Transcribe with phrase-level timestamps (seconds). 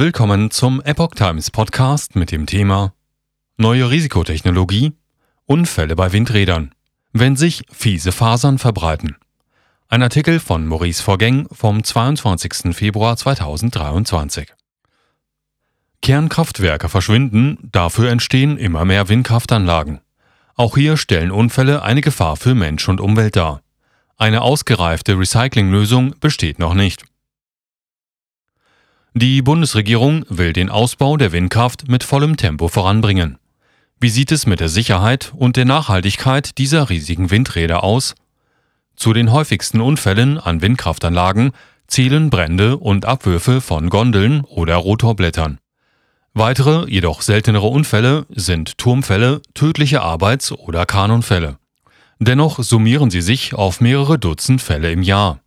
[0.00, 2.94] Willkommen zum Epoch Times Podcast mit dem Thema
[3.58, 4.94] Neue Risikotechnologie,
[5.44, 6.74] Unfälle bei Windrädern,
[7.12, 9.18] wenn sich fiese Fasern verbreiten.
[9.88, 12.74] Ein Artikel von Maurice Vorgäng vom 22.
[12.74, 14.48] Februar 2023.
[16.00, 20.00] Kernkraftwerke verschwinden, dafür entstehen immer mehr Windkraftanlagen.
[20.56, 23.60] Auch hier stellen Unfälle eine Gefahr für Mensch und Umwelt dar.
[24.16, 27.04] Eine ausgereifte Recyclinglösung besteht noch nicht.
[29.14, 33.38] Die Bundesregierung will den Ausbau der Windkraft mit vollem Tempo voranbringen.
[33.98, 38.14] Wie sieht es mit der Sicherheit und der Nachhaltigkeit dieser riesigen Windräder aus?
[38.94, 41.50] Zu den häufigsten Unfällen an Windkraftanlagen
[41.88, 45.58] zählen Brände und Abwürfe von Gondeln oder Rotorblättern.
[46.32, 51.58] Weitere, jedoch seltenere Unfälle sind Turmfälle, tödliche Arbeits- oder Kanonfälle.
[52.20, 55.40] Dennoch summieren sie sich auf mehrere Dutzend Fälle im Jahr.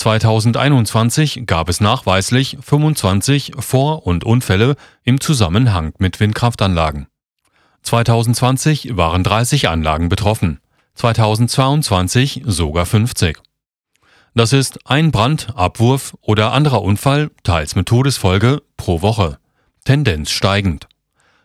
[0.00, 7.06] 2021 gab es nachweislich 25 Vor- und Unfälle im Zusammenhang mit Windkraftanlagen.
[7.82, 10.60] 2020 waren 30 Anlagen betroffen,
[10.94, 13.40] 2022 sogar 50.
[14.34, 19.36] Das ist ein Brand, Abwurf oder anderer Unfall, teils mit Todesfolge, pro Woche.
[19.84, 20.88] Tendenz steigend.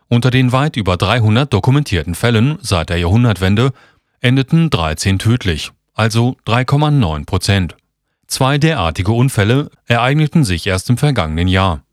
[0.08, 3.73] Unter den weit über 300 dokumentierten Fällen seit der Jahrhundertwende
[4.22, 7.75] endeten 13 tödlich, also 3,9 Prozent.
[8.28, 11.84] Zwei derartige Unfälle ereigneten sich erst im vergangenen Jahr.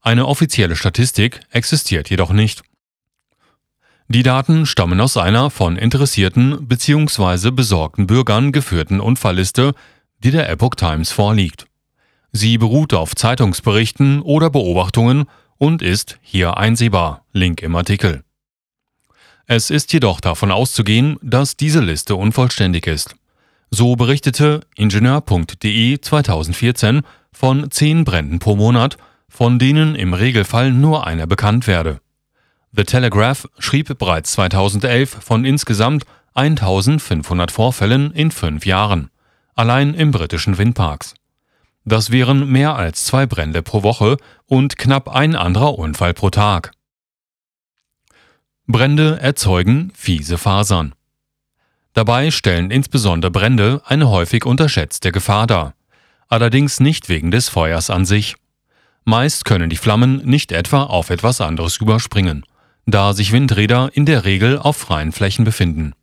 [0.00, 2.62] Eine offizielle Statistik existiert jedoch nicht.
[4.08, 7.52] Die Daten stammen aus einer von interessierten bzw.
[7.52, 9.74] besorgten Bürgern geführten Unfallliste,
[10.18, 11.66] die der Epoch Times vorliegt.
[12.32, 15.26] Sie beruht auf Zeitungsberichten oder Beobachtungen
[15.58, 17.24] und ist hier einsehbar.
[17.32, 18.24] Link im Artikel.
[19.46, 23.16] Es ist jedoch davon auszugehen, dass diese Liste unvollständig ist.
[23.72, 28.96] So berichtete Ingenieur.de 2014 von zehn Bränden pro Monat,
[29.28, 32.00] von denen im Regelfall nur einer bekannt werde.
[32.72, 36.04] The Telegraph schrieb bereits 2011 von insgesamt
[36.34, 39.08] 1500 Vorfällen in fünf Jahren,
[39.54, 41.14] allein im britischen Windparks.
[41.84, 44.16] Das wären mehr als zwei Brände pro Woche
[44.46, 46.72] und knapp ein anderer Unfall pro Tag.
[48.66, 50.94] Brände erzeugen fiese Fasern.
[51.92, 55.74] Dabei stellen insbesondere Brände eine häufig unterschätzte Gefahr dar,
[56.28, 58.36] allerdings nicht wegen des Feuers an sich.
[59.04, 62.44] Meist können die Flammen nicht etwa auf etwas anderes überspringen,
[62.86, 65.94] da sich Windräder in der Regel auf freien Flächen befinden.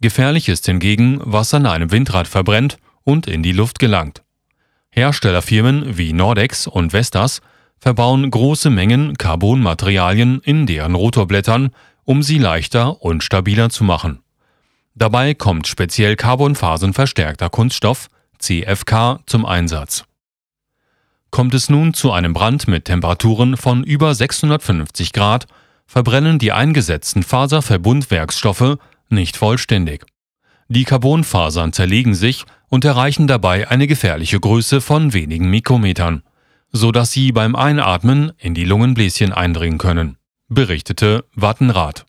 [0.00, 4.22] Gefährlich ist hingegen, was an einem Windrad verbrennt und in die Luft gelangt.
[4.90, 7.40] Herstellerfirmen wie Nordex und Vestas
[7.78, 11.70] verbauen große Mengen Carbonmaterialien in deren Rotorblättern,
[12.04, 14.23] um sie leichter und stabiler zu machen.
[14.94, 20.04] Dabei kommt speziell carbonphasenverstärkter Kunststoff CFK zum Einsatz.
[21.30, 25.46] Kommt es nun zu einem Brand mit Temperaturen von über 650 Grad,
[25.86, 28.78] verbrennen die eingesetzten Faserverbundwerkstoffe
[29.08, 30.06] nicht vollständig.
[30.68, 36.22] Die Carbonfasern zerlegen sich und erreichen dabei eine gefährliche Größe von wenigen Mikrometern,
[36.70, 40.18] so dass sie beim Einatmen in die Lungenbläschen eindringen können,
[40.48, 42.06] berichtete Wattenrath.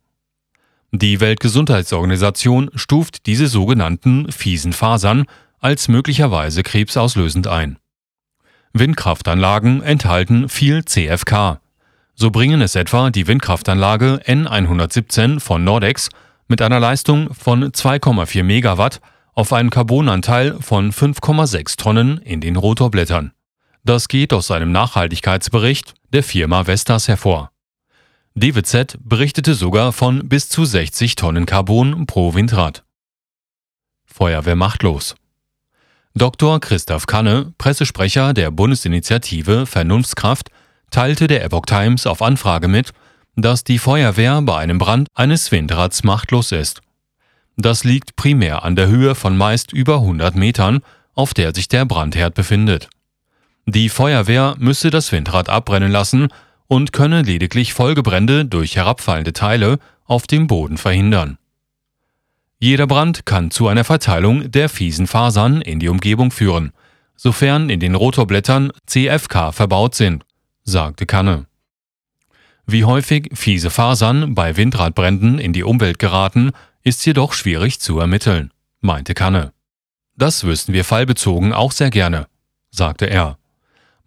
[0.97, 5.25] Die Weltgesundheitsorganisation stuft diese sogenannten fiesen Fasern
[5.59, 7.79] als möglicherweise krebsauslösend ein.
[8.71, 11.59] Windkraftanlagen enthalten viel CFK.
[12.13, 16.09] So bringen es etwa die Windkraftanlage N117 von Nordex
[16.47, 19.01] mit einer Leistung von 2,4 Megawatt
[19.33, 23.33] auf einen Carbonanteil von 5,6 Tonnen in den Rotorblättern.
[23.83, 27.51] Das geht aus einem Nachhaltigkeitsbericht der Firma Vestas hervor.
[28.37, 32.83] DWZ berichtete sogar von bis zu 60 Tonnen Carbon pro Windrad.
[34.03, 35.15] Feuerwehr machtlos.
[36.15, 36.59] Dr.
[36.59, 40.49] Christoph Kanne, Pressesprecher der Bundesinitiative Vernunftskraft,
[40.91, 42.91] teilte der Epoch Times auf Anfrage mit,
[43.37, 46.81] dass die Feuerwehr bei einem Brand eines Windrads machtlos ist.
[47.55, 50.81] Das liegt primär an der Höhe von meist über 100 Metern,
[51.13, 52.89] auf der sich der Brandherd befindet.
[53.65, 56.27] Die Feuerwehr müsse das Windrad abbrennen lassen
[56.67, 61.37] und könne lediglich Folgebrände durch herabfallende Teile auf dem Boden verhindern.
[62.59, 66.71] Jeder Brand kann zu einer Verteilung der fiesen Fasern in die Umgebung führen,
[67.15, 70.25] sofern in den Rotorblättern CFK verbaut sind,
[70.63, 71.45] sagte Kanne.
[72.65, 76.51] Wie häufig fiese Fasern bei Windradbränden in die Umwelt geraten,
[76.83, 78.51] ist jedoch schwierig zu ermitteln,
[78.81, 79.53] meinte Kanne.
[80.15, 82.27] Das wüssten wir fallbezogen auch sehr gerne,
[82.71, 83.37] sagte er.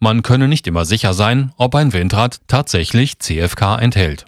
[0.01, 4.27] Man könne nicht immer sicher sein, ob ein Windrad tatsächlich CFK enthält.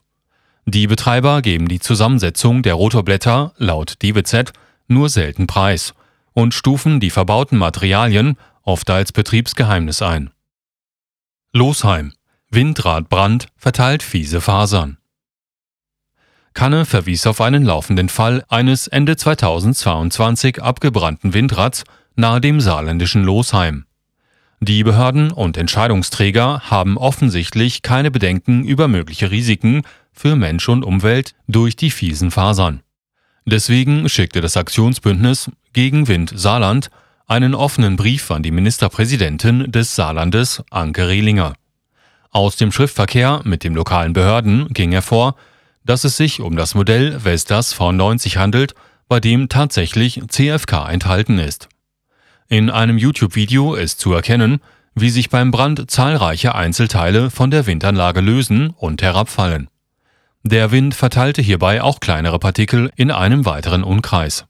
[0.67, 4.53] Die Betreiber geben die Zusammensetzung der Rotorblätter laut DWZ
[4.89, 5.95] nur selten preis
[6.33, 10.31] und stufen die verbauten Materialien oft als Betriebsgeheimnis ein.
[11.53, 12.13] Losheim.
[12.51, 14.99] Windradbrand verteilt fiese Fasern.
[16.53, 21.85] Kanne verwies auf einen laufenden Fall eines Ende 2022 abgebrannten Windrads
[22.17, 23.87] nahe dem saarländischen Losheim.
[24.63, 31.35] Die Behörden und Entscheidungsträger haben offensichtlich keine Bedenken über mögliche Risiken für Mensch und Umwelt
[31.49, 32.83] durch die fiesen Fasern.
[33.47, 36.91] Deswegen schickte das Aktionsbündnis gegen Wind Saarland
[37.27, 41.55] einen offenen Brief an die Ministerpräsidentin des Saarlandes, Anke Rehlinger.
[42.31, 45.37] Aus dem Schriftverkehr mit den lokalen Behörden ging hervor,
[45.87, 48.75] dass es sich um das Modell Vestas V90 handelt,
[49.09, 51.70] bei dem tatsächlich CFK enthalten ist.
[52.53, 54.61] In einem YouTube-Video ist zu erkennen,
[54.97, 59.71] wie sich beim Brand zahlreiche Einzelteile von der Windanlage lösen und herabfallen.
[60.43, 64.47] Der Wind verteilte hierbei auch kleinere Partikel in einem weiteren Umkreis.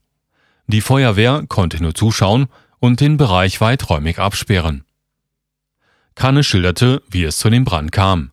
[0.67, 2.47] Die Feuerwehr konnte nur zuschauen
[2.79, 4.87] und den Bereich weiträumig absperren.
[6.14, 8.31] Kanne schilderte, wie es zu dem Brand kam.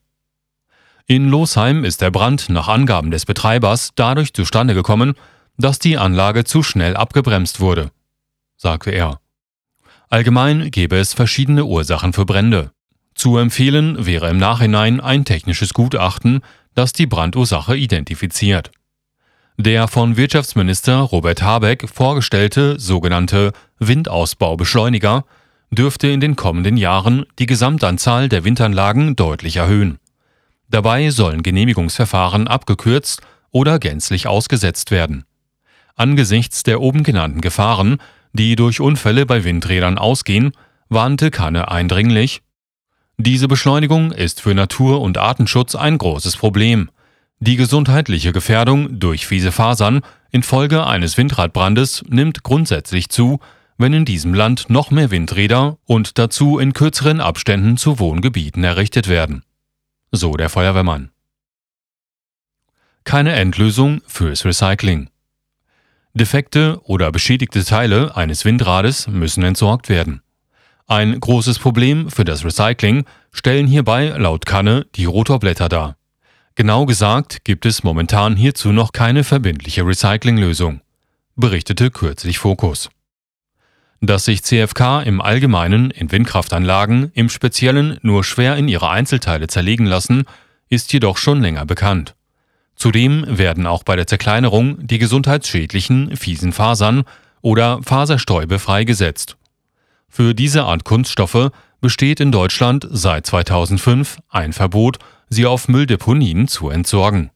[1.07, 5.15] In Losheim ist der Brand nach Angaben des Betreibers dadurch zustande gekommen,
[5.57, 7.91] dass die Anlage zu schnell abgebremst wurde,
[8.55, 9.19] sagte er.
[10.09, 12.71] Allgemein gäbe es verschiedene Ursachen für Brände.
[13.13, 16.41] Zu empfehlen wäre im Nachhinein ein technisches Gutachten,
[16.75, 18.71] das die Brandursache identifiziert.
[19.57, 25.25] Der von Wirtschaftsminister Robert Habeck vorgestellte sogenannte Windausbaubeschleuniger
[25.71, 29.97] dürfte in den kommenden Jahren die Gesamtanzahl der Windanlagen deutlich erhöhen.
[30.69, 33.21] Dabei sollen Genehmigungsverfahren abgekürzt
[33.51, 35.25] oder gänzlich ausgesetzt werden.
[35.95, 37.97] Angesichts der oben genannten Gefahren
[38.37, 40.51] die durch Unfälle bei Windrädern ausgehen,
[40.89, 42.41] warnte Kanne eindringlich,
[43.19, 46.91] diese Beschleunigung ist für Natur- und Artenschutz ein großes Problem.
[47.39, 53.39] Die gesundheitliche Gefährdung durch fiese Fasern infolge eines Windradbrandes nimmt grundsätzlich zu,
[53.79, 59.07] wenn in diesem Land noch mehr Windräder und dazu in kürzeren Abständen zu Wohngebieten errichtet
[59.07, 59.43] werden.
[60.11, 61.09] So der Feuerwehrmann.
[63.03, 65.09] Keine Endlösung fürs Recycling.
[66.17, 70.21] Defekte oder beschädigte Teile eines Windrades müssen entsorgt werden.
[70.87, 75.97] Ein großes Problem für das Recycling stellen hierbei laut Kanne die Rotorblätter dar.
[76.55, 80.81] Genau gesagt gibt es momentan hierzu noch keine verbindliche Recyclinglösung,
[81.35, 82.89] berichtete kürzlich Focus.
[84.01, 89.85] Dass sich CFK im Allgemeinen in Windkraftanlagen im Speziellen nur schwer in ihre Einzelteile zerlegen
[89.85, 90.25] lassen,
[90.69, 92.16] ist jedoch schon länger bekannt.
[92.77, 97.03] Zudem werden auch bei der Zerkleinerung die gesundheitsschädlichen fiesen Fasern
[97.41, 99.35] oder Faserstäube freigesetzt.
[100.07, 101.51] Für diese Art Kunststoffe
[101.81, 107.31] besteht in Deutschland seit 2005 ein Verbot, sie auf Mülldeponien zu entsorgen.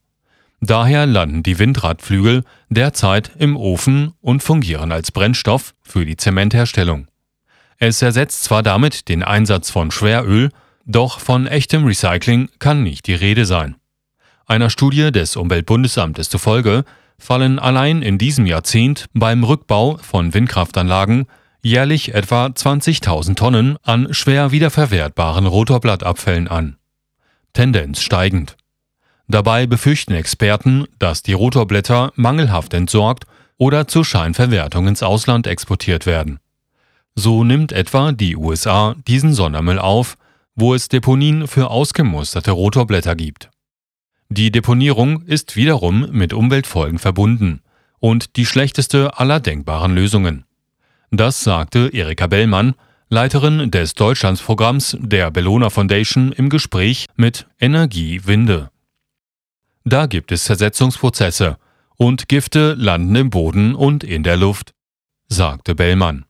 [0.62, 7.08] Daher landen die Windradflügel derzeit im Ofen und fungieren als Brennstoff für die Zementherstellung.
[7.80, 10.52] Es ersetzt zwar damit den Einsatz von Schweröl,
[10.86, 13.76] doch von echtem Recycling kann nicht die Rede sein.
[14.52, 16.84] Einer Studie des Umweltbundesamtes zufolge
[17.18, 21.28] fallen allein in diesem Jahrzehnt beim Rückbau von Windkraftanlagen
[21.64, 26.76] jährlich etwa 20.000 Tonnen an schwer wiederverwertbaren Rotorblattabfällen an.
[27.54, 28.58] Tendenz steigend.
[29.30, 36.42] Dabei befürchten Experten, dass die Rotorblätter mangelhaft entsorgt oder zur Scheinverwertung ins Ausland exportiert werden.
[37.16, 40.18] So nimmt etwa die USA diesen Sondermüll auf,
[40.56, 43.50] wo es Deponien für ausgemusterte Rotorblätter gibt.
[44.32, 47.60] Die Deponierung ist wiederum mit Umweltfolgen verbunden
[48.00, 50.46] und die schlechteste aller denkbaren Lösungen.
[51.10, 52.76] Das sagte Erika Bellmann,
[53.10, 58.72] Leiterin des Deutschlandsprogramms der Bellona Foundation im Gespräch mit Energie Winde.
[59.84, 61.58] Da gibt es Zersetzungsprozesse
[61.98, 64.74] und Gifte landen im Boden und in der Luft,
[65.28, 66.24] sagte Bellmann.